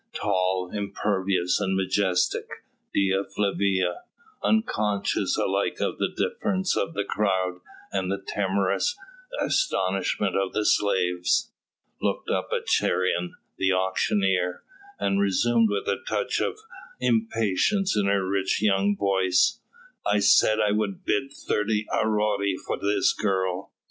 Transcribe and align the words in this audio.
Tall, 0.15 0.71
imperious 0.73 1.59
and 1.59 1.77
majestic, 1.77 2.49
Dea 2.91 3.21
Flavia 3.35 4.01
unconscious 4.43 5.37
alike 5.37 5.79
of 5.79 5.99
the 5.99 6.07
deference 6.09 6.75
of 6.75 6.95
the 6.95 7.03
crowd 7.03 7.61
and 7.91 8.11
the 8.11 8.17
timorous 8.17 8.97
astonishment 9.39 10.35
of 10.35 10.53
the 10.53 10.65
slaves 10.65 11.51
looked 12.01 12.31
up 12.31 12.49
at 12.51 12.65
Cheiron, 12.65 13.33
the 13.59 13.73
auctioneer, 13.73 14.63
and 14.99 15.21
resumed 15.21 15.69
with 15.69 15.87
a 15.87 16.01
touch 16.03 16.39
of 16.41 16.57
impatience 16.99 17.95
in 17.95 18.07
her 18.07 18.27
rich 18.27 18.59
young 18.59 18.97
voice: 18.97 19.59
"I 20.03 20.17
said 20.17 20.55
that 20.57 20.63
I 20.65 20.71
would 20.71 21.05
bid 21.05 21.31
thirty 21.31 21.85
aurei 21.91 22.55
for 22.57 22.79
this 22.79 23.13
girl!" 23.13 23.71